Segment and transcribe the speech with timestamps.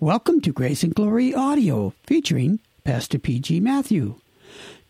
[0.00, 3.58] Welcome to Grace and Glory Audio featuring Pastor P.G.
[3.58, 4.14] Matthew.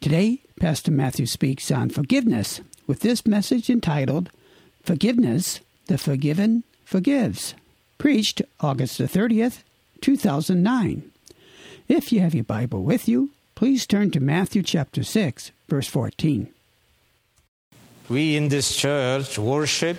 [0.02, 4.28] Today, Pastor Matthew speaks on forgiveness with this message entitled
[4.82, 7.54] Forgiveness, the Forgiven Forgives,
[7.96, 9.62] preached August the 30th,
[10.02, 11.10] 2009.
[11.88, 16.48] If you have your Bible with you, please turn to Matthew chapter 6, verse 14.
[18.10, 19.96] We in this church worship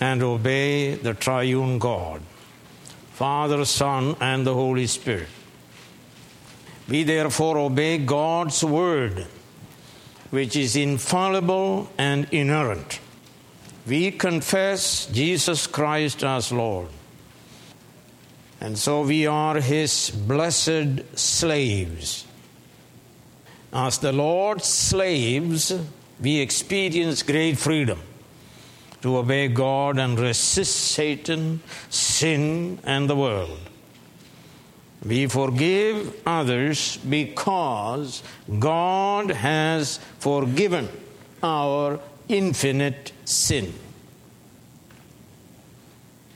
[0.00, 2.22] and obey the triune God,
[3.12, 5.28] Father, Son, and the Holy Spirit.
[6.88, 9.26] We therefore obey God's word,
[10.30, 13.00] which is infallible and inerrant.
[13.86, 16.88] We confess Jesus Christ as Lord.
[18.60, 22.26] And so we are his blessed slaves.
[23.72, 25.72] As the Lord's slaves,
[26.20, 28.00] we experience great freedom
[29.02, 33.58] to obey God and resist Satan, sin, and the world.
[35.04, 38.22] We forgive others because
[38.58, 40.88] God has forgiven
[41.42, 43.74] our infinite sin.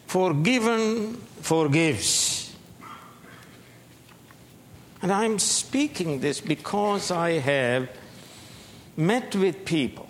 [0.09, 2.57] Forgiven forgives.
[5.01, 7.89] And I'm speaking this because I have
[8.97, 10.09] met with people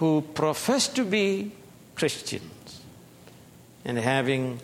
[0.00, 1.52] who profess to be
[1.94, 2.80] Christians
[3.84, 4.58] and having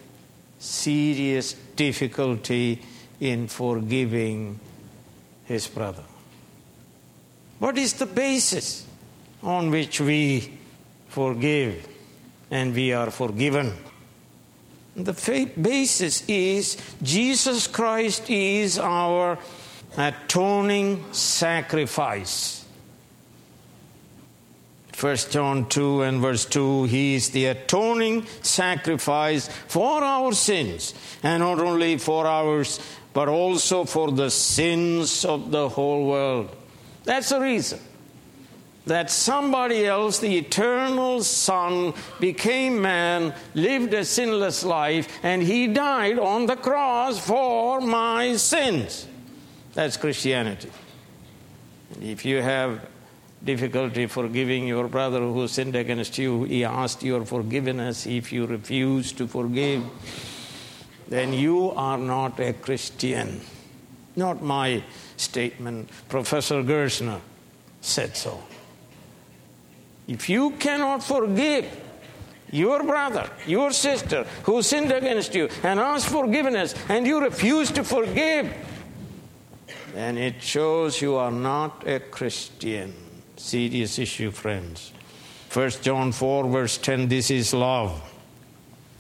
[0.59, 2.81] serious difficulty
[3.21, 4.59] in forgiving
[5.45, 6.03] his brother.
[7.59, 8.87] What is the basis
[9.43, 10.59] on which we
[11.09, 11.87] forgive
[12.51, 13.75] and we are forgiven?
[14.97, 15.13] The
[15.61, 19.39] basis is Jesus Christ is our
[19.99, 22.66] atoning sacrifice.
[24.99, 31.43] 1 John 2 and verse 2 He is the atoning sacrifice for our sins, and
[31.43, 32.81] not only for ours,
[33.13, 36.55] but also for the sins of the whole world.
[37.05, 37.79] That's the reason
[38.87, 46.19] that somebody else, the eternal Son, became man, lived a sinless life, and he died
[46.19, 49.07] on the cross for my sins.
[49.75, 50.71] That's Christianity.
[52.01, 52.81] If you have
[53.45, 58.07] difficulty forgiving your brother who sinned against you, he asked your forgiveness.
[58.07, 59.85] If you refuse to forgive,
[61.09, 63.41] then you are not a Christian.
[64.17, 64.83] Not my
[65.17, 65.91] statement.
[66.09, 67.21] Professor Gerstner
[67.81, 68.43] said so.
[70.09, 71.67] If you cannot forgive
[72.51, 77.85] your brother, your sister who sinned against you and ask forgiveness and you refuse to
[77.85, 78.55] forgive,
[79.93, 83.06] then it shows you are not a Christian.
[83.37, 84.93] Serious issue, friends.
[85.53, 88.03] 1 John 4, verse 10 this is love.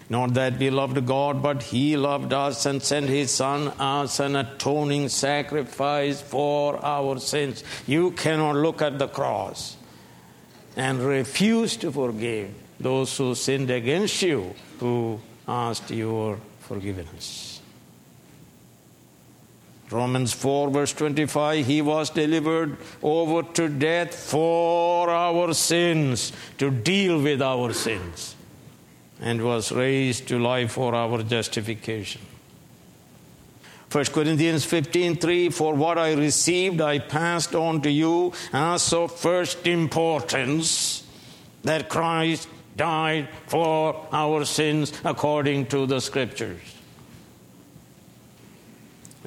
[0.09, 4.37] Not that we loved God, but He loved us and sent His Son as an
[4.37, 7.65] atoning sacrifice for our sins.
[7.87, 9.77] You cannot look at the cross
[10.77, 17.56] and refuse to forgive those who sinned against you, who asked your forgiveness.
[19.91, 27.21] Romans 4, verse 25 He was delivered over to death for our sins, to deal
[27.21, 28.35] with our sins,
[29.21, 32.21] and was raised to life for our justification.
[33.91, 39.67] 1 Corinthians 15:3 For what I received I passed on to you as of first
[39.67, 41.05] importance
[41.63, 46.76] that Christ died for our sins according to the scriptures.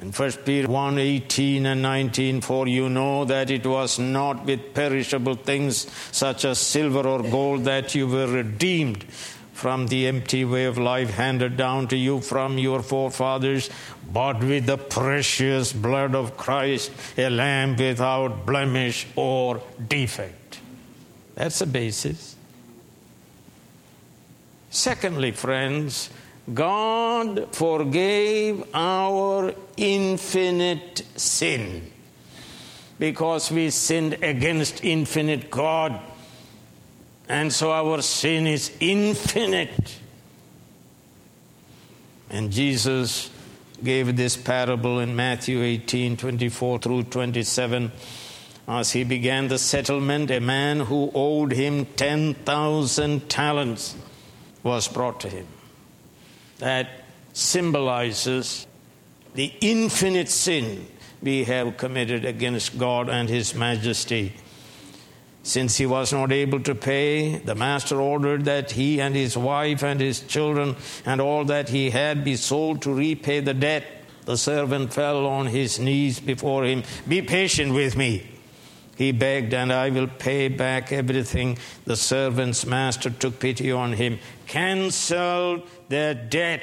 [0.00, 4.72] In 1 Peter 1 18 and 19, for you know that it was not with
[4.72, 9.04] perishable things such as silver or gold that you were redeemed
[9.52, 13.68] from the empty way of life handed down to you from your forefathers,
[14.10, 20.60] but with the precious blood of Christ, a lamb without blemish or defect.
[21.34, 22.36] That's the basis.
[24.70, 26.08] Secondly, friends,
[26.52, 31.90] God forgave our infinite sin
[32.98, 36.00] because we sinned against infinite God.
[37.28, 39.98] And so our sin is infinite.
[42.28, 43.30] And Jesus
[43.82, 47.92] gave this parable in Matthew 18 24 through 27.
[48.68, 53.96] As he began the settlement, a man who owed him 10,000 talents
[54.62, 55.46] was brought to him.
[56.60, 56.88] That
[57.32, 58.66] symbolizes
[59.34, 60.86] the infinite sin
[61.22, 64.32] we have committed against God and His majesty.
[65.42, 69.82] Since he was not able to pay, the master ordered that he and his wife
[69.82, 70.76] and his children
[71.06, 73.84] and all that he had be sold to repay the debt.
[74.26, 76.82] The servant fell on his knees before him.
[77.08, 78.29] Be patient with me.
[79.00, 81.56] He begged, and I will pay back everything.
[81.86, 86.60] The servant's master took pity on him, canceled the debt,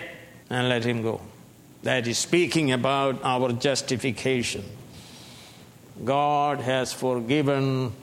[0.47, 1.19] and let him go.
[1.81, 4.63] That is speaking about our justification.
[6.05, 7.93] God has forgiven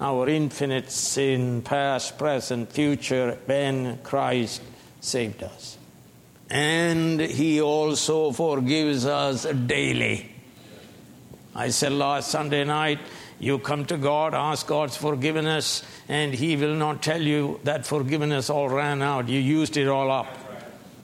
[0.00, 4.60] our infinite sin, past, present, future, when Christ
[5.02, 5.78] saved us.
[6.50, 10.32] And He also forgives us daily.
[11.54, 12.98] I said last Sunday night,
[13.44, 18.50] you come to God, ask God's forgiveness, and He will not tell you that forgiveness
[18.50, 19.28] all ran out.
[19.28, 20.26] You used it all up.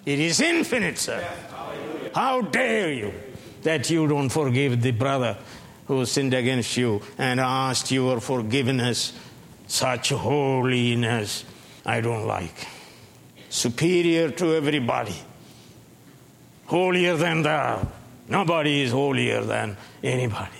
[0.07, 1.23] It is infinite, sir.
[2.15, 3.13] How dare you
[3.63, 5.37] that you don't forgive the brother
[5.91, 9.13] who sinned against you and asked your forgiveness.
[9.67, 11.45] Such holiness
[11.85, 12.67] I don't like.
[13.49, 15.17] Superior to everybody.
[16.67, 17.89] Holier than thou.
[18.29, 20.60] Nobody is holier than anybody.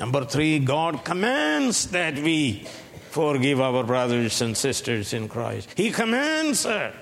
[0.00, 2.66] Number three, God commands that we
[3.10, 5.68] forgive our brothers and sisters in Christ.
[5.76, 6.94] He commands it.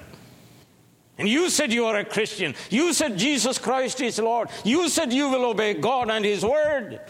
[1.16, 2.56] And you said you are a Christian.
[2.70, 4.48] You said Jesus Christ is Lord.
[4.64, 7.00] You said you will obey God and His Word.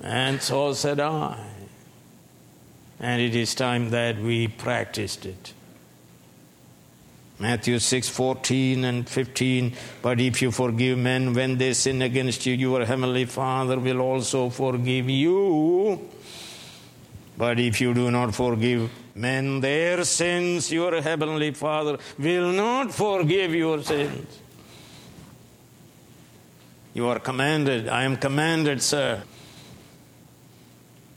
[0.00, 1.44] And so said I.
[3.00, 5.52] And it is time that we practiced it.
[7.42, 9.72] Matthew 6 14 and 15.
[10.00, 14.48] But if you forgive men when they sin against you, your heavenly Father will also
[14.48, 16.08] forgive you.
[17.36, 23.52] But if you do not forgive men their sins, your heavenly Father will not forgive
[23.56, 24.38] your sins.
[26.94, 29.24] You are commanded, I am commanded, sir.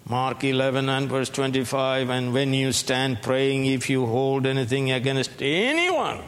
[0.08, 5.42] Mark 11 and verse 25, and when you stand praying, if you hold anything against
[5.42, 6.22] anyone,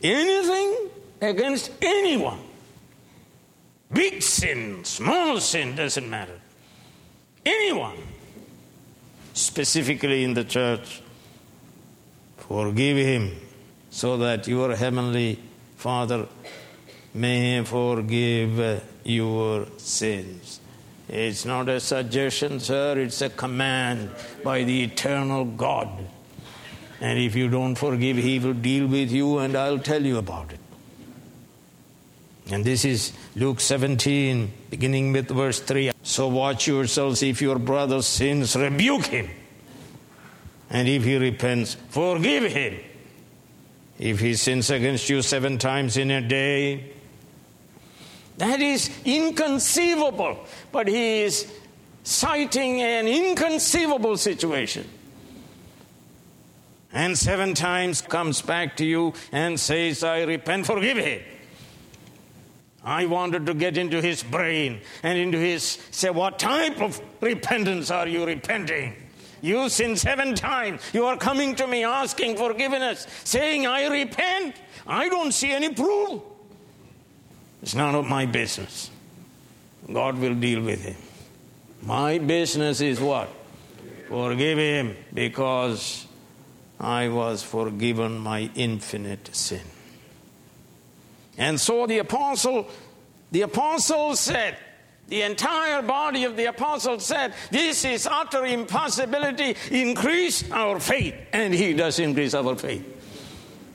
[0.00, 0.90] anything
[1.20, 2.38] against anyone,
[3.92, 6.38] big sin, small sin, doesn't matter,
[7.44, 7.96] anyone,
[9.34, 11.02] specifically in the church.
[12.36, 13.36] Forgive him
[13.90, 15.36] so that your heavenly
[15.76, 16.28] Father
[17.12, 20.59] may forgive your sins.
[21.10, 24.10] It's not a suggestion, sir, it's a command
[24.44, 25.88] by the eternal God.
[27.00, 30.52] And if you don't forgive, He will deal with you, and I'll tell you about
[30.52, 30.60] it.
[32.52, 35.90] And this is Luke 17, beginning with verse 3.
[36.04, 39.30] So watch yourselves if your brother sins, rebuke him.
[40.68, 42.78] And if he repents, forgive him.
[43.98, 46.92] If he sins against you seven times in a day,
[48.40, 50.38] that is inconceivable.
[50.72, 51.50] But he is
[52.02, 54.88] citing an inconceivable situation.
[56.92, 61.20] And seven times comes back to you and says, I repent, forgive him.
[62.82, 67.90] I wanted to get into his brain and into his, say, what type of repentance
[67.90, 68.94] are you repenting?
[69.42, 70.80] You sin seven times.
[70.94, 74.56] You are coming to me asking forgiveness, saying, I repent.
[74.86, 76.22] I don't see any proof.
[77.62, 78.90] It's none of my business.
[79.92, 80.96] God will deal with him.
[81.82, 83.28] My business is what?
[84.08, 86.06] Forgive him because
[86.78, 89.62] I was forgiven my infinite sin.
[91.38, 92.68] And so the apostle,
[93.30, 94.56] the apostle said,
[95.08, 99.56] the entire body of the apostle said, This is utter impossibility.
[99.70, 101.14] Increase our faith.
[101.32, 102.86] And he does increase our faith.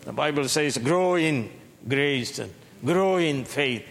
[0.06, 1.50] The Bible says, Grow in
[1.88, 2.54] grace and
[2.84, 3.86] grow in faith.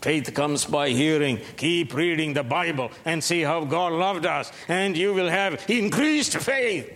[0.00, 1.40] Faith comes by hearing.
[1.56, 6.36] Keep reading the Bible and see how God loved us, and you will have increased
[6.36, 6.92] faith.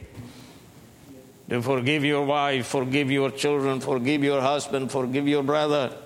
[1.48, 5.96] To forgive your wife, forgive your children, forgive your husband, forgive your brother.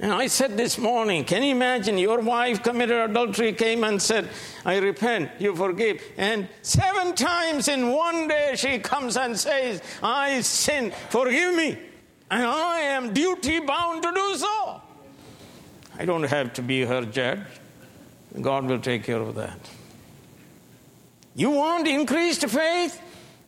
[0.00, 4.28] And I said this morning, can you imagine your wife committed adultery, came and said,
[4.64, 6.00] I repent, you forgive.
[6.16, 11.78] And seven times in one day she comes and says, I sin, forgive me.
[12.30, 14.82] And I am duty bound to do so.
[15.98, 17.40] I don't have to be her judge.
[18.40, 19.58] God will take care of that.
[21.34, 23.00] You want increased faith?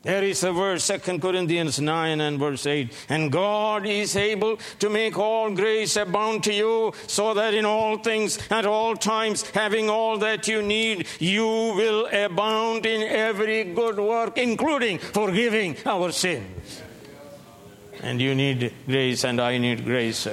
[0.03, 2.91] There is a verse, 2 Corinthians 9 and verse 8.
[3.11, 7.99] And God is able to make all grace abound to you, so that in all
[7.99, 13.99] things, at all times, having all that you need, you will abound in every good
[13.99, 16.81] work, including forgiving our sins.
[18.03, 20.27] And you need grace, and I need grace.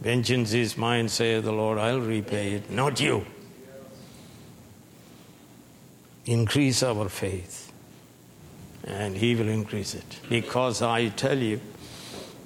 [0.00, 3.26] Vengeance is mine, saith the Lord, I'll repay it, not you.
[6.26, 7.65] Increase our faith,
[8.86, 10.20] and He will increase it.
[10.28, 11.60] Because I tell you,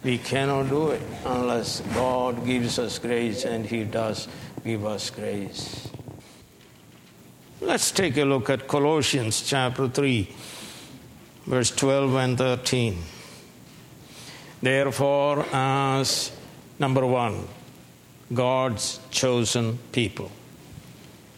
[0.02, 4.28] we cannot do it unless God gives us grace, and He does
[4.64, 5.88] give us grace.
[7.60, 10.28] Let's take a look at Colossians chapter 3,
[11.44, 12.96] verse 12 and 13.
[14.62, 16.32] Therefore, as
[16.78, 17.46] number one,
[18.32, 20.30] God's chosen people.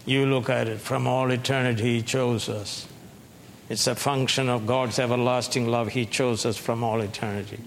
[0.06, 2.86] You look at it from all eternity, He chose us.
[3.68, 5.88] It's a function of God's everlasting love.
[5.88, 7.58] He chose us from all eternity.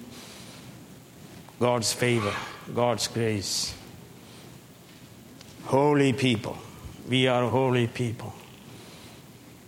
[1.60, 2.34] God's favor,
[2.74, 3.74] God's grace.
[5.66, 6.58] Holy people.
[7.10, 8.34] We are holy people.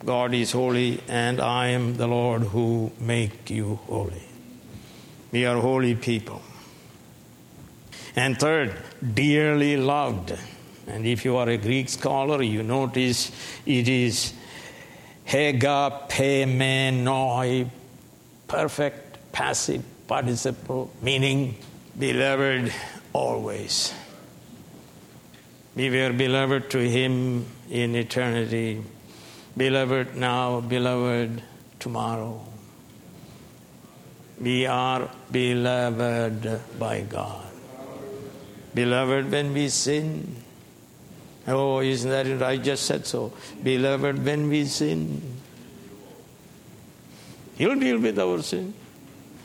[0.06, 4.24] God is holy, and I am the Lord who make you holy.
[5.32, 6.42] We are holy people.
[8.16, 8.76] And third,
[9.14, 10.38] dearly loved.
[10.88, 13.32] And if you are a Greek scholar, you notice
[13.66, 14.34] it is
[15.28, 17.70] hegapemenoi,
[18.48, 21.56] perfect passive participle, meaning
[22.00, 22.72] beloved
[23.14, 23.94] always.
[25.76, 28.82] We were beloved to Him in eternity,
[29.56, 31.44] beloved now, beloved
[31.80, 32.44] tomorrow.
[34.40, 37.46] We are beloved by God.
[38.74, 40.44] Beloved when we sin.
[41.48, 42.42] Oh, isn't that it?
[42.42, 43.32] I just said so.
[43.64, 45.22] Beloved when we sin.
[47.56, 48.74] He'll deal with our sin.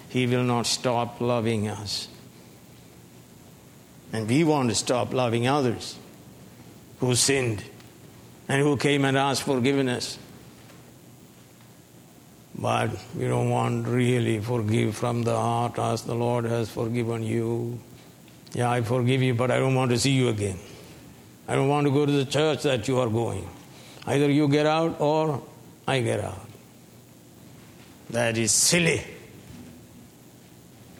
[0.08, 2.08] He will not stop loving us.
[4.12, 5.96] And we want to stop loving others
[6.98, 7.64] who sinned
[8.48, 10.18] and who came and asked forgiveness.
[12.54, 17.80] But we don't want really forgive from the heart as the Lord has forgiven you.
[18.52, 20.58] Yeah, I forgive you, but I don't want to see you again.
[21.48, 23.48] I don't want to go to the church that you are going.
[24.06, 25.42] Either you get out or
[25.86, 26.48] I get out.
[28.10, 29.02] That is silly.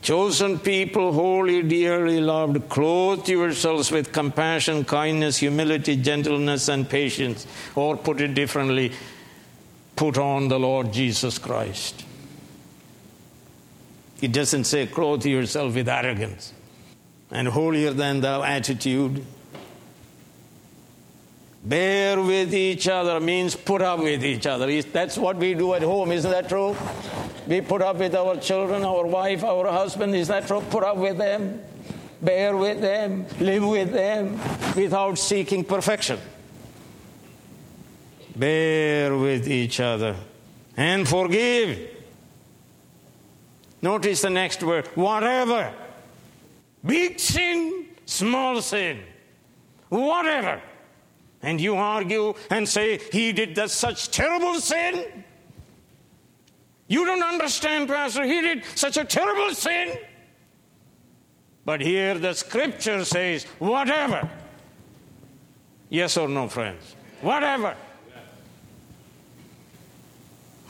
[0.03, 7.47] Chosen people, holy, dearly loved, clothe yourselves with compassion, kindness, humility, gentleness, and patience.
[7.77, 8.93] Or put it differently,
[9.95, 12.05] put on the Lord Jesus Christ.
[14.21, 16.53] It doesn't say clothe yourself with arrogance
[17.31, 19.25] and holier than thou attitude.
[21.65, 24.83] Bear with each other means put up with each other.
[24.83, 26.77] That's what we do at home, isn't that true?
[27.47, 30.61] We put up with our children, our wife, our husband, is that true?
[30.71, 31.61] Put up with them,
[32.21, 34.41] bear with them, live with them
[34.75, 36.19] without seeking perfection.
[38.35, 40.17] Bear with each other
[40.77, 41.91] and forgive.
[43.83, 45.73] Notice the next word whatever.
[46.85, 49.01] Big sin, small sin,
[49.89, 50.61] whatever
[51.43, 55.05] and you argue and say he did that such terrible sin.
[56.87, 59.99] You don't understand, Pastor, he did such a terrible sin.
[61.65, 64.29] But here the scripture says, whatever.
[65.89, 66.97] Yes or no, friends?
[67.21, 67.77] Whatever.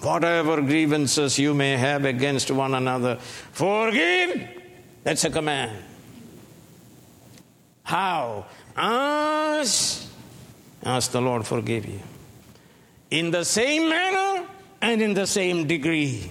[0.01, 4.49] Whatever grievances you may have against one another, forgive.
[5.05, 5.77] That's a command.
[7.85, 8.47] How?
[8.77, 10.09] As
[10.85, 12.01] Ask the Lord forgive you.
[13.11, 14.47] In the same manner
[14.81, 16.31] and in the same degree.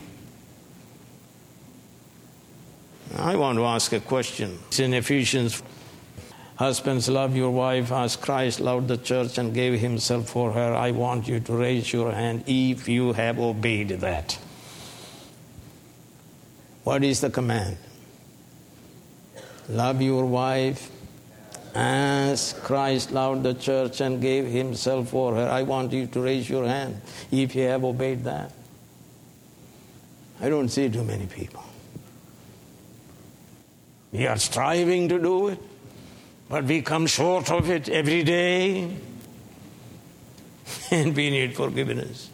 [3.18, 4.60] I want to ask a question.
[4.68, 5.62] It's in Ephesians.
[6.56, 10.76] Husbands, love your wife as Christ loved the church and gave himself for her.
[10.76, 14.38] I want you to raise your hand if you have obeyed that.
[16.84, 17.78] What is the command?
[19.70, 20.91] Love your wife
[21.74, 25.48] as Christ loved the church and gave himself for her.
[25.48, 27.02] I want you to raise your hand
[27.32, 28.52] if you have obeyed that.
[30.42, 31.64] I don't see too many people.
[34.12, 35.60] We are striving to do it,
[36.50, 38.98] but we come short of it every day,
[40.92, 42.30] and we need forgiveness.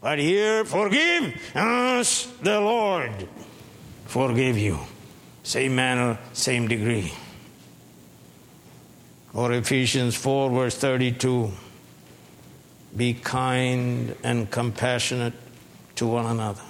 [0.00, 3.26] But here, forgive us, the Lord
[4.14, 4.78] forgive you.
[5.42, 7.12] Same manner, same degree.
[9.34, 11.50] Or Ephesians 4, verse 32
[12.96, 15.34] Be kind and compassionate
[15.96, 16.62] to one another,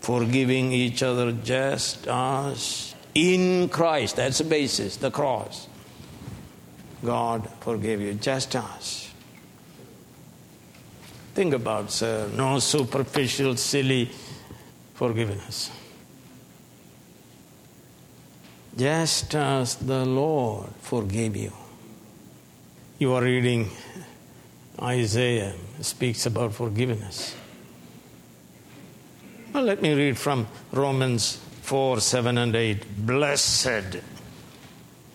[0.00, 5.66] forgiving each other just as in Christ, that's the basis, the cross.
[7.04, 9.08] God forgave you just as.
[11.34, 14.10] Think about, sir, no superficial, silly
[14.94, 15.70] forgiveness.
[18.76, 21.52] just as the Lord forgave you.
[23.00, 23.70] You are reading
[24.78, 27.34] Isaiah, speaks about forgiveness.
[29.54, 33.06] Well, let me read from Romans 4 7 and 8.
[33.06, 34.02] Blessed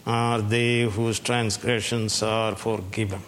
[0.08, 3.22] are they whose transgressions are forgiven,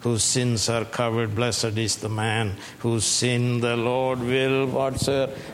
[0.00, 1.34] whose sins are covered.
[1.34, 5.08] Blessed is the man whose sin the Lord will, what's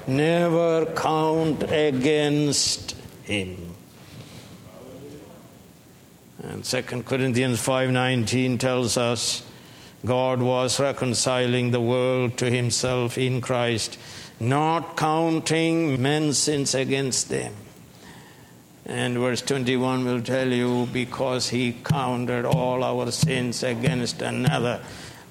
[0.09, 3.70] never count against him.
[6.61, 9.43] And 2 Corinthians 5:19 tells us
[10.05, 13.97] God was reconciling the world to himself in Christ,
[14.39, 17.55] not counting men's sins against them.
[18.85, 24.83] And verse 21 will tell you because he counted all our sins against another,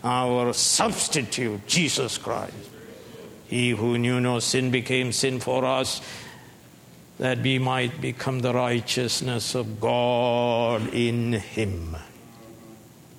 [0.03, 2.55] our substitute, Jesus Christ.
[3.45, 6.01] He who knew no sin became sin for us
[7.19, 11.95] that we might become the righteousness of God in him.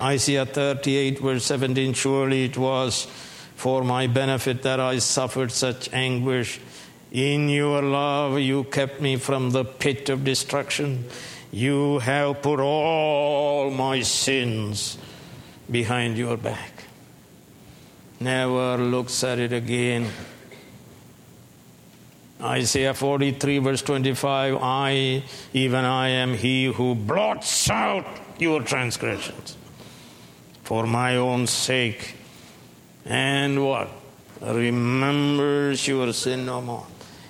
[0.00, 3.06] Isaiah 38, verse 17 Surely it was
[3.56, 6.58] for my benefit that I suffered such anguish.
[7.12, 11.04] In your love, you kept me from the pit of destruction.
[11.52, 14.96] You have put all my sins
[15.70, 16.84] behind your back.
[18.18, 20.08] Never looks at it again.
[22.42, 28.06] Isaiah 43, verse 25 I, even I, am he who blots out
[28.38, 29.56] your transgressions
[30.62, 32.14] for my own sake.
[33.04, 33.90] And what?
[34.40, 36.86] Remembers your sin no more.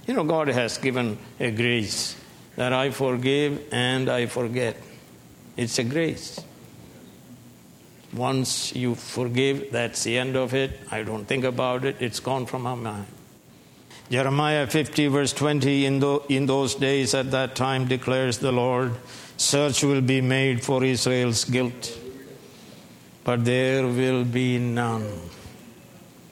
[0.07, 2.17] You know, God has given a grace
[2.57, 4.77] that I forgive and I forget.
[5.57, 6.41] It's a grace.
[8.13, 10.79] Once you forgive, that's the end of it.
[10.91, 11.97] I don't think about it.
[12.01, 13.07] It's gone from my mind.
[14.11, 18.97] Jeremiah 50, verse 20 in, the, in those days at that time declares the Lord,
[19.37, 21.97] search will be made for Israel's guilt,
[23.23, 25.07] but there will be none.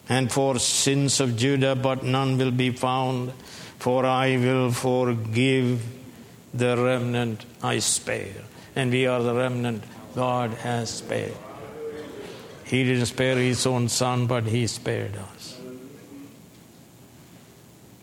[0.08, 3.32] And for sins of Judah, but none will be found,
[3.78, 5.87] for I will forgive
[6.53, 8.42] the remnant I spare.
[8.74, 9.85] And we are the remnant
[10.16, 11.37] God has spared.
[12.64, 15.38] He didn't spare his own son, but he spared us.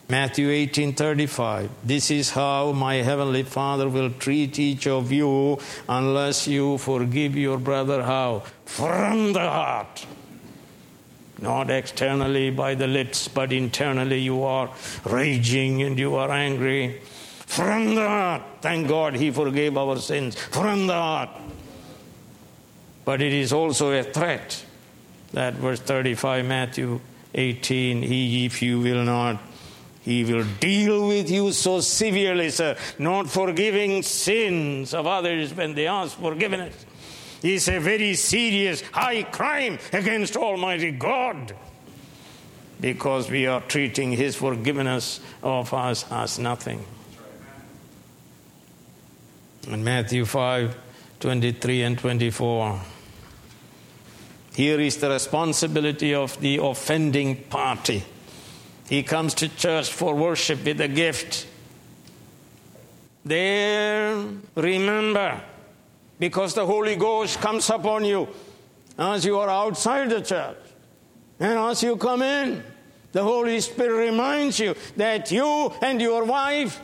[0.08, 5.58] Matthew 18:35 This is how my heavenly Father will treat each of you
[5.89, 8.04] unless you forgive your brother.
[8.04, 8.44] How?
[8.65, 10.06] From the heart.
[11.41, 14.70] Not externally by the lips but internally you are
[15.06, 17.02] raging and you are angry.
[17.48, 18.44] From the heart.
[18.62, 20.36] Thank God he forgave our sins.
[20.36, 21.30] From the heart.
[23.06, 24.63] But it is also a threat.
[25.34, 27.02] That verse 35 Matthew
[27.34, 29.41] 18 he if you will not
[30.06, 35.88] he will deal with you so severely, sir, not forgiving sins of others when they
[35.88, 36.86] ask forgiveness.
[37.41, 41.56] It's a very serious, high crime against Almighty God
[42.80, 46.86] because we are treating His forgiveness of us as nothing.
[49.68, 50.78] In Matthew 5
[51.20, 52.80] 23 and 24.
[54.54, 58.04] Here is the responsibility of the offending party.
[58.88, 61.48] He comes to church for worship with a gift.
[63.24, 65.41] There, remember,
[66.19, 68.28] because the Holy Ghost comes upon you
[68.98, 70.58] as you are outside the church.
[71.39, 72.63] And as you come in,
[73.12, 76.80] the Holy Spirit reminds you that you and your wife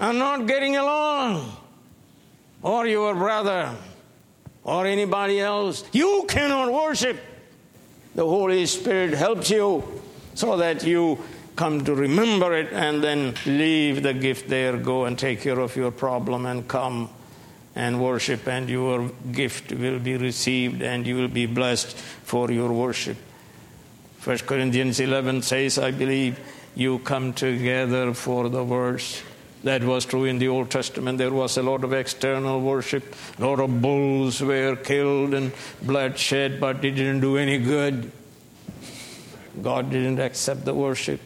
[0.00, 1.56] are not getting along,
[2.62, 3.74] or your brother,
[4.64, 5.84] or anybody else.
[5.92, 7.18] You cannot worship.
[8.14, 10.02] The Holy Spirit helps you
[10.40, 11.18] so that you
[11.54, 15.76] come to remember it and then leave the gift there, go and take care of
[15.76, 17.10] your problem and come
[17.76, 22.72] and worship, and your gift will be received and you will be blessed for your
[22.72, 23.18] worship.
[24.24, 26.40] 1 Corinthians 11 says, I believe,
[26.74, 29.22] you come together for the verse.
[29.64, 31.18] That was true in the Old Testament.
[31.18, 33.14] There was a lot of external worship.
[33.38, 38.10] A lot of bulls were killed and blood shed, but it didn't do any good.
[39.62, 41.20] God didn't accept the worship.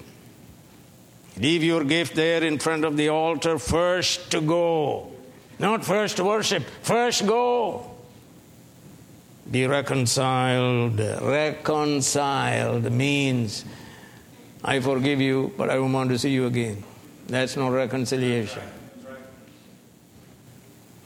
[1.37, 5.10] Leave your gift there in front of the altar first to go.
[5.58, 7.90] Not first to worship, first go.
[9.50, 10.98] Be reconciled.
[10.98, 13.64] Reconciled means
[14.64, 16.82] I forgive you, but I don't want to see you again.
[17.26, 18.62] That's not reconciliation.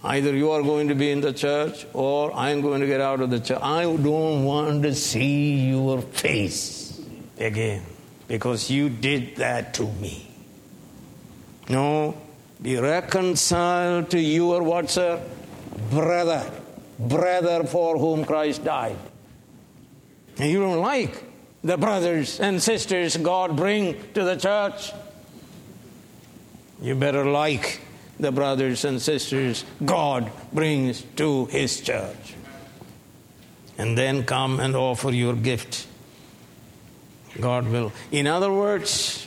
[0.05, 3.21] Either you are going to be in the church or I'm going to get out
[3.21, 3.59] of the church.
[3.61, 6.88] I don't want to see your face
[7.41, 7.83] again
[8.27, 10.27] because you did that to me.
[11.69, 12.17] No,
[12.61, 15.23] be reconciled to your what, sir?
[15.91, 16.51] Brother.
[16.99, 18.97] Brother for whom Christ died.
[20.39, 21.25] And you don't like
[21.63, 24.93] the brothers and sisters God bring to the church.
[26.81, 27.81] You better like
[28.21, 32.35] the brothers and sisters God brings to His church.
[33.77, 35.88] And then come and offer your gift.
[37.41, 37.93] God will.
[38.11, 39.27] In other words,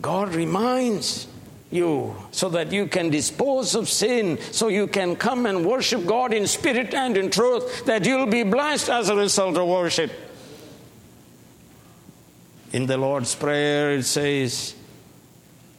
[0.00, 1.26] God reminds
[1.70, 6.32] you so that you can dispose of sin, so you can come and worship God
[6.32, 10.10] in spirit and in truth, that you'll be blessed as a result of worship.
[12.72, 14.74] In the Lord's Prayer, it says,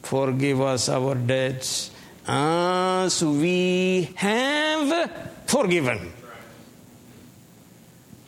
[0.02, 1.90] Forgive us our debts
[2.26, 5.10] as we have
[5.46, 6.12] forgiven.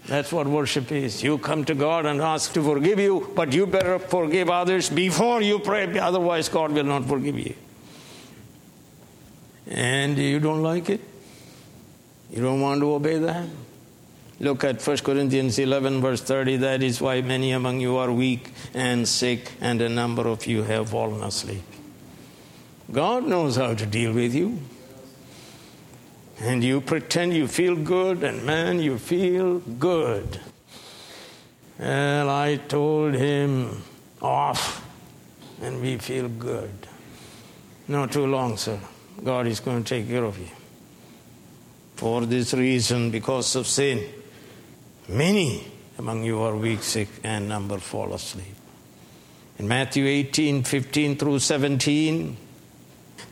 [0.07, 1.23] That's what worship is.
[1.23, 5.43] You come to God and ask to forgive you, but you better forgive others before
[5.43, 7.55] you pray, otherwise, God will not forgive you.
[9.69, 11.01] And you don't like it?
[12.31, 13.49] You don't want to obey that?
[14.41, 16.57] Look at 1 Corinthians 11, verse 30.
[16.57, 20.65] That is why many among you are weak and sick, and a number of you
[20.65, 21.63] have fallen asleep.
[22.91, 24.59] God knows how to deal with you.
[26.41, 30.41] And you pretend you feel good, and man, you feel good.
[31.79, 33.83] Well, I told him
[34.21, 34.85] off,
[35.61, 36.71] and we feel good.
[37.89, 38.79] Not too long, sir.
[39.23, 40.49] God is going to take care of you.
[41.97, 44.05] For this reason, because of sin,
[45.09, 48.57] many among you are weak, sick, and number fall asleep.
[49.59, 52.37] In Matthew 18 15 through 17,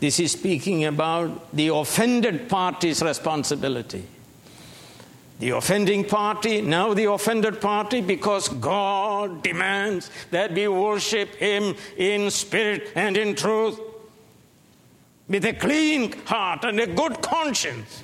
[0.00, 4.04] this is speaking about the offended party's responsibility.
[5.38, 12.30] The offending party, now the offended party, because God demands that we worship Him in
[12.30, 13.78] spirit and in truth
[15.28, 18.02] with a clean heart and a good conscience.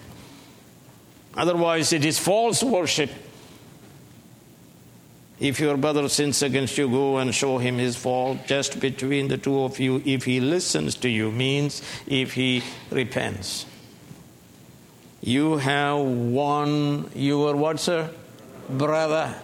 [1.34, 3.10] Otherwise, it is false worship
[5.38, 9.36] if your brother sins against you, go and show him his fault just between the
[9.36, 10.02] two of you.
[10.04, 13.66] If he listens to you, means if he repents.
[15.20, 18.10] You have won your what, sir?
[18.68, 19.34] Brother.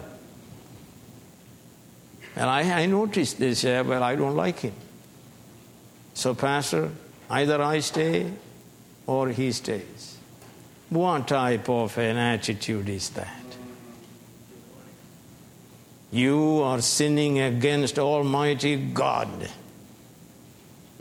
[2.37, 4.73] And I, I noticed this, yeah, well, I don't like him.
[6.15, 6.91] So, Pastor,
[7.29, 8.31] either I stay
[9.07, 10.17] or he stays.
[10.89, 13.42] What type of an attitude is that?
[16.13, 19.51] You are sinning against Almighty God.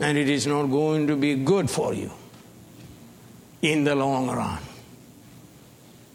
[0.00, 2.10] And it is not going to be good for you
[3.60, 4.58] in the long run.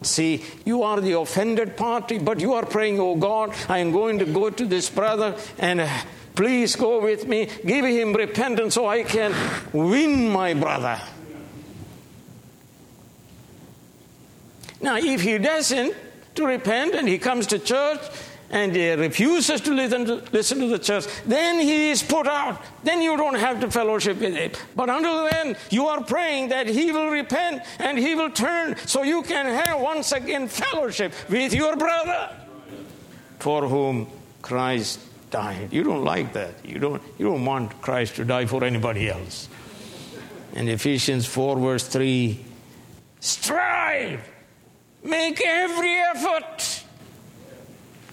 [0.01, 4.19] See, you are the offended party, but you are praying, Oh God, I am going
[4.19, 5.89] to go to this brother and uh,
[6.36, 7.49] please go with me.
[7.65, 9.33] Give him repentance so I can
[9.73, 10.99] win my brother.
[14.81, 15.95] Now, if he doesn't
[16.36, 18.01] to repent and he comes to church
[18.49, 22.62] and he refuses to listen, to listen to the church, then he is put out.
[22.83, 24.51] Then you don't have to fellowship with him.
[24.75, 29.03] But until then, you are praying that he will repent and he will turn so
[29.03, 32.29] you can have once again fellowship with your brother
[33.39, 34.07] for whom
[34.41, 35.73] Christ died.
[35.73, 36.53] You don't like that.
[36.65, 39.49] You don't, you don't want Christ to die for anybody else.
[40.53, 42.39] In Ephesians 4, verse 3,
[43.19, 44.27] strive,
[45.03, 46.83] make every effort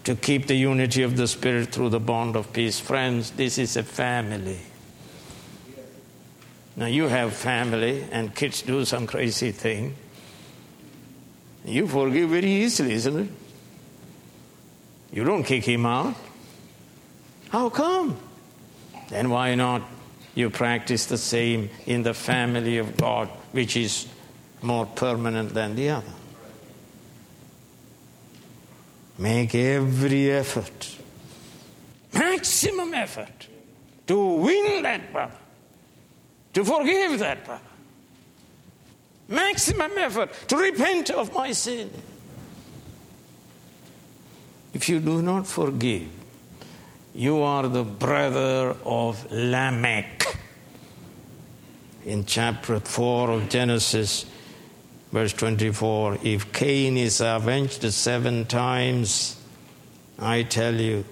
[0.05, 2.79] to keep the unity of the Spirit through the bond of peace.
[2.79, 4.59] Friends, this is a family.
[6.77, 9.95] Now, you have family, and kids do some crazy thing.
[11.64, 13.29] You forgive very easily, isn't it?
[15.12, 16.14] You don't kick him out.
[17.49, 18.19] How come?
[19.09, 19.83] Then why not
[20.35, 24.09] you practice the same in the family of God, which is
[24.61, 26.12] more permanent than the other?
[29.16, 30.96] Make every effort,
[32.12, 33.48] maximum effort,
[34.09, 35.38] to win that brother,
[36.53, 37.62] to forgive that brother.
[39.29, 41.90] Maximum effort to repent of my sin.
[44.74, 46.09] If you do not forgive,
[47.14, 50.27] you are the brother of Lamech.
[52.05, 54.27] In chapter 4 of Genesis,
[55.14, 59.40] Verse 24 If Cain is avenged seven times,
[60.18, 61.05] I tell you,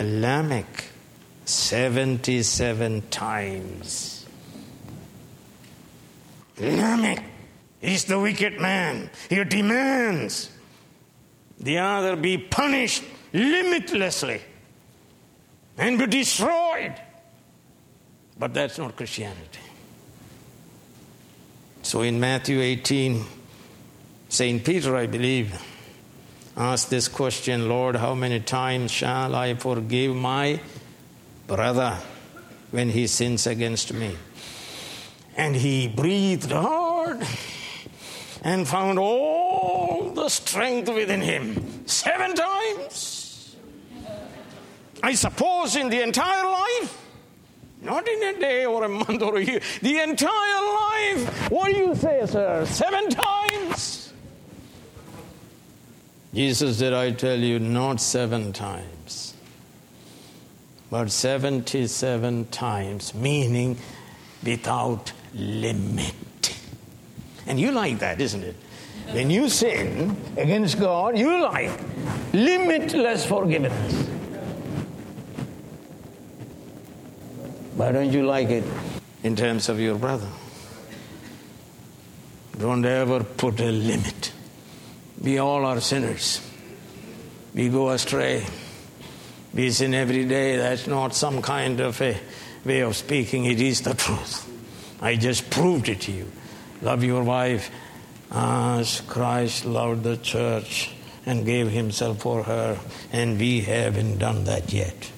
[0.00, 0.84] Lamech
[1.44, 4.24] 77 times.
[6.58, 7.22] Lamech
[7.82, 9.10] is the wicked man.
[9.28, 10.48] He demands
[11.60, 14.40] the other be punished limitlessly
[15.76, 16.94] and be destroyed.
[18.38, 19.60] But that's not Christianity.
[21.82, 23.26] So in Matthew 18,
[24.32, 24.64] St.
[24.64, 25.62] Peter, I believe,
[26.56, 30.58] asked this question Lord, how many times shall I forgive my
[31.46, 31.98] brother
[32.70, 34.16] when he sins against me?
[35.36, 37.22] And he breathed hard
[38.40, 41.86] and found all the strength within him.
[41.86, 43.54] Seven times.
[45.02, 46.98] I suppose in the entire life,
[47.82, 51.50] not in a day or a month or a year, the entire life.
[51.50, 52.64] What do you say, sir?
[52.64, 53.41] Seven times.
[56.34, 59.34] Jesus said, I tell you, not seven times,
[60.90, 63.76] but 77 times, meaning
[64.42, 66.58] without limit.
[67.46, 68.56] And you like that, isn't it?
[69.10, 71.70] When you sin against God, you like
[72.32, 74.08] limitless forgiveness.
[77.76, 78.64] Why don't you like it
[79.22, 80.28] in terms of your brother?
[82.58, 84.32] Don't ever put a limit.
[85.22, 86.40] We all are sinners.
[87.54, 88.44] We go astray.
[89.54, 90.56] We sin every day.
[90.56, 92.18] That's not some kind of a
[92.64, 94.48] way of speaking, it is the truth.
[95.00, 96.30] I just proved it to you.
[96.80, 97.70] Love your wife
[98.30, 100.94] as Christ loved the church
[101.26, 102.78] and gave himself for her,
[103.12, 105.10] and we haven't done that yet.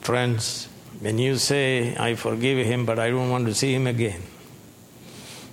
[0.00, 0.68] Friends,
[1.00, 4.22] when you say, I forgive him, but I don't want to see him again,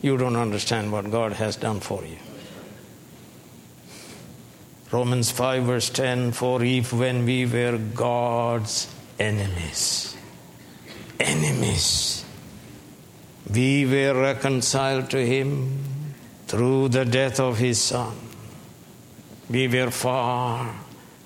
[0.08, 2.18] you don't understand what God has done for you.
[4.92, 8.88] Romans 5, verse 10 For if when we were God's
[9.20, 10.16] enemies,
[11.20, 12.24] enemies,
[13.54, 15.84] we were reconciled to him
[16.48, 18.16] through the death of his son.
[19.50, 20.74] We were far,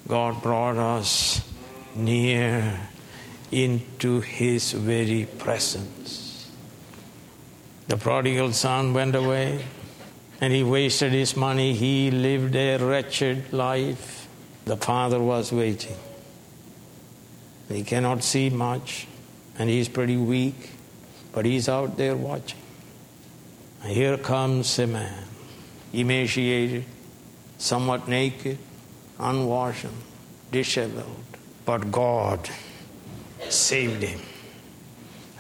[0.08, 1.48] God brought us
[1.96, 2.80] near
[3.52, 6.21] into his very presence.
[7.92, 9.66] The prodigal son went away
[10.40, 11.74] and he wasted his money.
[11.74, 14.30] He lived a wretched life.
[14.64, 15.98] The father was waiting.
[17.68, 19.08] He cannot see much
[19.60, 20.70] and he's pretty weak
[21.34, 22.62] but he's out there watching.
[23.84, 25.26] And here comes a man,
[25.92, 26.86] emaciated,
[27.58, 28.58] somewhat naked,
[29.20, 29.88] unwashed,
[30.50, 31.26] disheveled,
[31.66, 32.50] but God
[33.50, 34.22] saved him.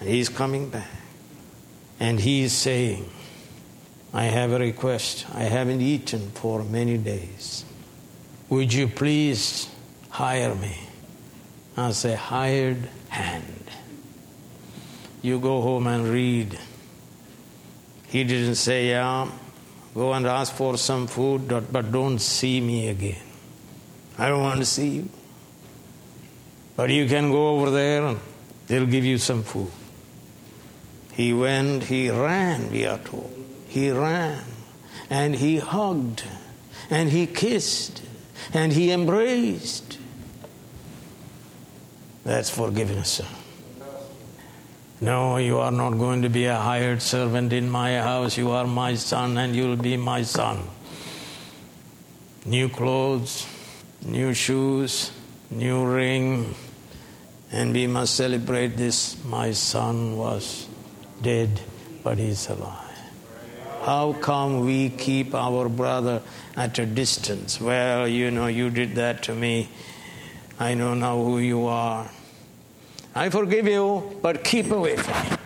[0.01, 1.00] And he's coming back.
[2.01, 3.07] And he's saying,
[4.11, 5.27] I have a request.
[5.31, 7.63] I haven't eaten for many days.
[8.49, 9.69] Would you please
[10.09, 10.75] hire me
[11.77, 13.61] as a hired hand?
[15.21, 16.57] you go home and read.
[18.07, 19.29] He didn't say, Yeah,
[19.93, 23.21] go and ask for some food, but don't see me again.
[24.17, 25.09] I don't want to see you.
[26.75, 28.19] But you can go over there and
[28.65, 29.71] they'll give you some food.
[31.13, 33.33] He went, he ran, we are told.
[33.67, 34.43] He ran
[35.09, 36.23] and he hugged
[36.89, 38.01] and he kissed
[38.53, 39.97] and he embraced.
[42.23, 43.25] That's forgiveness, sir.
[45.01, 48.37] No, you are not going to be a hired servant in my house.
[48.37, 50.59] You are my son, and you'll be my son.
[52.45, 53.47] New clothes,
[54.05, 55.11] new shoes,
[55.49, 56.53] new ring,
[57.51, 59.17] and we must celebrate this.
[59.25, 60.67] My son was
[61.21, 61.61] dead,
[62.03, 62.77] but he's alive.
[63.83, 66.21] How come we keep our brother
[66.55, 67.59] at a distance?
[67.59, 69.69] Well, you know, you did that to me.
[70.59, 72.09] I know now who you are.
[73.15, 75.37] I forgive you, but keep away from me.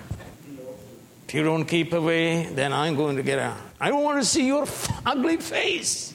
[1.27, 3.57] If you don't keep away, then I'm going to get out.
[3.79, 4.67] I don't want to see your
[5.05, 6.13] ugly face.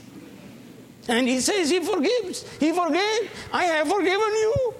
[1.09, 2.49] And he says he forgives.
[2.59, 3.31] He forgave.
[3.53, 4.75] I have forgiven you.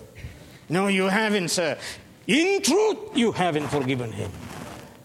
[0.69, 1.77] No, you haven't, sir.
[2.27, 4.31] In truth, you haven't forgiven him.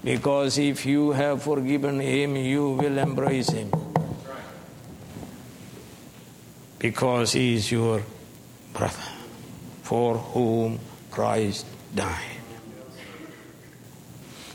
[0.06, 3.72] Because if you have forgiven him, you will embrace him.
[6.78, 8.04] Because he is your
[8.72, 9.10] brother,
[9.82, 10.78] for whom
[11.10, 11.66] Christ
[11.96, 12.38] died.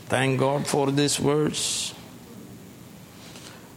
[0.07, 1.93] Thank God for this verse.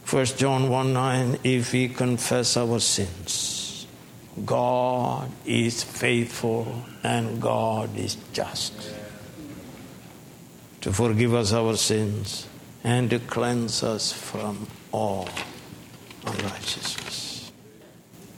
[0.09, 3.89] 1 John 1 9, if we confess our sins,
[4.47, 8.95] God is faithful and God is just
[10.85, 12.47] to forgive us our sins
[12.85, 15.27] and to cleanse us from all
[16.27, 17.51] unrighteousness.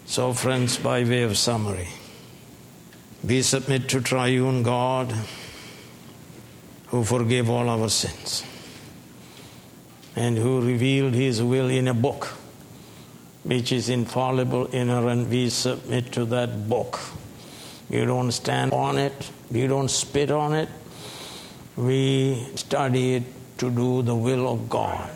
[0.05, 1.89] So, friends, by way of summary,
[3.25, 5.13] we submit to triune God
[6.87, 8.45] who forgave all our sins
[10.15, 12.27] and who revealed his will in a book
[13.43, 15.29] which is infallible, inerrant.
[15.31, 17.01] We submit to that book.
[17.91, 20.69] We don't stand on it, we don't spit on it.
[21.77, 23.23] We study it
[23.59, 25.11] to do the will of God.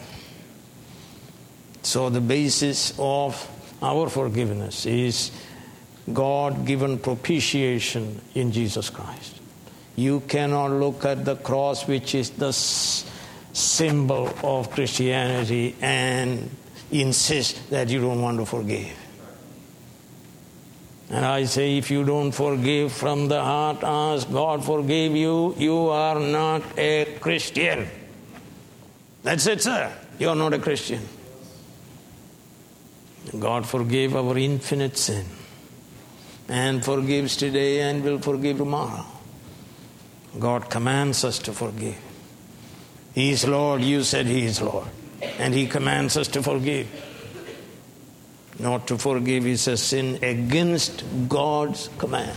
[1.82, 3.34] So, the basis of
[3.82, 5.30] our forgiveness is
[6.12, 9.40] God given propitiation in Jesus Christ.
[9.96, 16.50] You cannot look at the cross, which is the symbol of Christianity, and
[16.90, 18.99] insist that you don't want to forgive.
[21.10, 25.88] And I say, if you don't forgive from the heart, ask God forgive you, you
[25.88, 27.88] are not a Christian.
[29.24, 29.92] That's it, sir.
[30.20, 31.06] You're not a Christian.
[33.38, 35.26] God forgave our infinite sin
[36.48, 39.04] and forgives today and will forgive tomorrow.
[40.38, 41.98] God commands us to forgive.
[43.14, 44.88] He is Lord, you said He is Lord.
[45.38, 46.88] And He commands us to forgive.
[48.60, 52.36] Not to forgive is a sin against God's command.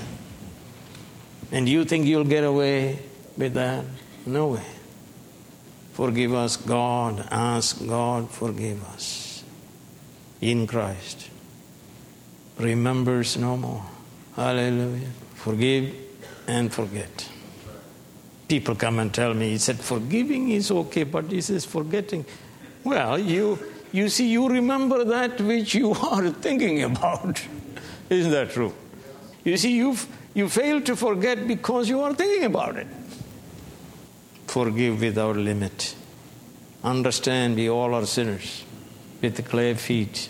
[1.51, 2.99] And you think you'll get away
[3.37, 3.83] with that?
[4.25, 4.65] No way.
[5.93, 7.27] Forgive us, God.
[7.29, 9.43] Ask God, forgive us.
[10.39, 11.29] In Christ.
[12.57, 13.83] Remembers no more.
[14.35, 15.09] Hallelujah.
[15.35, 15.93] Forgive
[16.47, 17.29] and forget.
[18.47, 22.25] People come and tell me, he said, forgiving is okay, but he says forgetting.
[22.83, 23.59] Well, you,
[23.93, 27.41] you see, you remember that which you are thinking about.
[28.09, 28.73] Isn't that true?
[29.43, 29.95] You see, you
[30.33, 32.87] you fail to forget because you are thinking about it.
[34.47, 35.95] Forgive without limit.
[36.83, 38.63] Understand we all are sinners
[39.21, 40.29] with clay feet.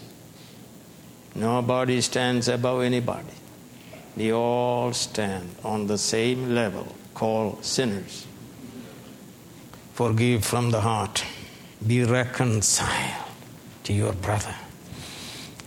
[1.36, 3.38] Nobody stands above anybody.
[4.18, 8.28] We all stand on the same level, called sinners.
[9.94, 11.24] Forgive from the heart.
[11.88, 13.23] Be reconciled
[13.84, 14.56] to your brother.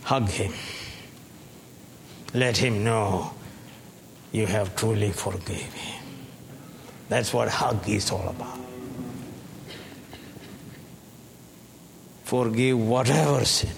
[0.03, 0.53] Hug him.
[2.33, 3.31] Let him know
[4.31, 6.03] you have truly forgiven him.
[7.09, 8.59] That's what hug is all about.
[12.23, 13.71] Forgive whatever sin.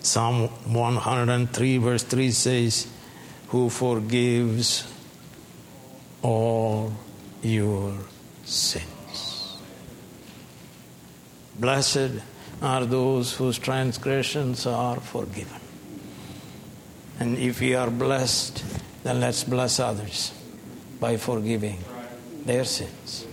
[0.00, 2.86] Psalm 103, verse 3 says,
[3.48, 4.92] who forgives
[6.22, 6.92] all
[7.42, 7.94] your
[8.44, 9.56] sins.
[11.58, 12.22] Blessed
[12.62, 15.60] are those whose transgressions are forgiven.
[17.18, 18.64] And if we are blessed,
[19.02, 20.32] then let's bless others
[20.98, 21.78] by forgiving
[22.44, 23.26] their sins.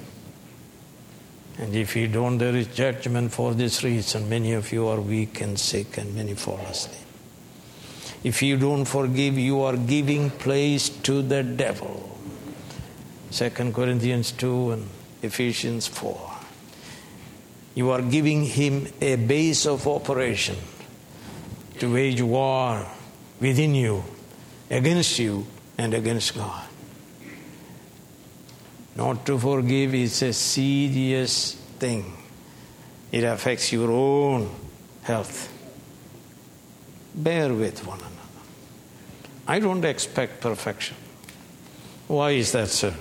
[1.57, 4.29] And if you don't, there is judgment for this reason.
[4.29, 7.01] Many of you are weak and sick, and many fall asleep.
[8.23, 12.17] If you don't forgive, you are giving place to the devil.
[13.31, 14.87] 2 Corinthians 2 and
[15.21, 16.36] Ephesians 4.
[17.77, 20.55] You are giving him a base of operation
[21.77, 22.87] to wage war
[23.39, 24.03] within you,
[24.67, 25.45] against you,
[25.77, 26.65] and against God.
[28.95, 32.17] Not to forgive is a serious thing,
[33.11, 34.49] it affects your own
[35.03, 35.53] health.
[37.13, 38.47] Bear with one another.
[39.47, 40.97] I don't expect perfection.
[42.07, 42.95] Why is that, sir?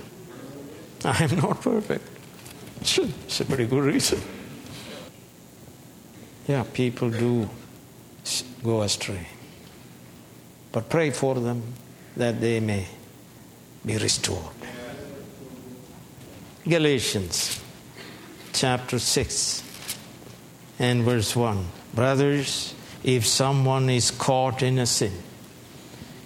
[1.07, 2.07] I am not perfect.
[3.27, 4.21] It's a pretty good reason.
[6.49, 7.49] Yeah, people do
[8.63, 9.27] go astray.
[10.73, 11.63] But pray for them
[12.17, 12.87] that they may
[13.85, 14.55] be restored.
[16.69, 17.61] Galatians
[18.53, 19.63] chapter 6
[20.79, 21.67] and verse 1.
[21.95, 25.13] Brothers, if someone is caught in a sin,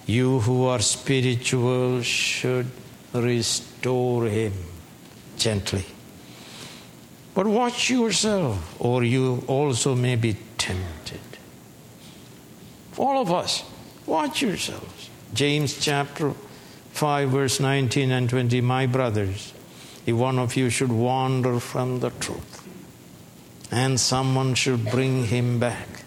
[0.06, 2.70] you who are spiritual should
[3.12, 4.52] restore him
[5.36, 5.84] gently.
[7.40, 11.24] But watch yourself, or you also may be tempted.
[12.98, 13.64] All of us,
[14.04, 15.08] watch yourselves.
[15.32, 16.34] James chapter
[16.92, 18.60] 5, verse 19 and 20.
[18.60, 19.54] My brothers,
[20.04, 22.68] if one of you should wander from the truth,
[23.70, 26.04] and someone should bring him back,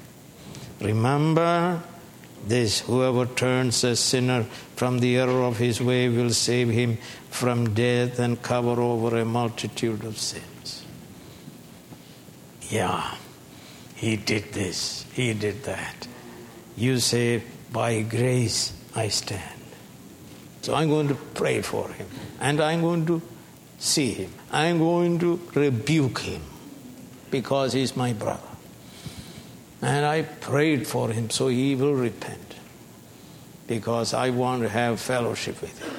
[0.82, 1.82] remember
[2.46, 4.44] this whoever turns a sinner
[4.76, 7.00] from the error of his way will save him
[7.32, 10.53] from death and cover over a multitude of sins.
[12.70, 13.16] Yeah,
[13.96, 16.08] he did this, he did that.
[16.76, 19.62] You say, by grace I stand.
[20.62, 22.08] So I'm going to pray for him,
[22.40, 23.22] and I'm going to
[23.80, 24.32] see him.
[24.52, 26.42] I'm going to rebuke him
[27.30, 28.42] because he's my brother.
[29.82, 32.56] And I prayed for him so he will repent
[33.68, 35.94] because I want to have fellowship with him.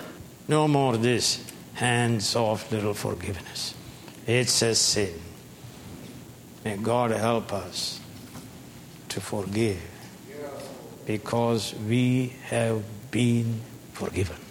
[0.49, 1.45] No more this
[1.75, 3.75] hands off little forgiveness.
[4.27, 5.21] It's a sin.
[6.65, 8.01] May God help us
[9.11, 9.83] to forgive
[11.07, 13.61] because we have been
[13.93, 14.44] forgiven.